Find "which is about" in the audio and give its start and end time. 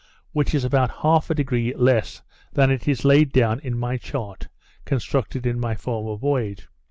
0.31-1.03